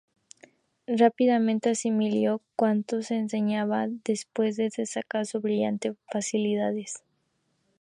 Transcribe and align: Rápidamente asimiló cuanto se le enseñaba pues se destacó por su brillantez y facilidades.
Rápidamente 0.87 1.69
asimiló 1.69 2.41
cuanto 2.55 3.03
se 3.03 3.13
le 3.13 3.19
enseñaba 3.19 3.85
pues 4.33 4.55
se 4.55 4.63
destacó 4.63 5.09
por 5.19 5.25
su 5.27 5.39
brillantez 5.41 5.93
y 5.93 6.11
facilidades. 6.11 7.03